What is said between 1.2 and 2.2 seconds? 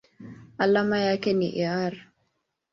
ni Ar.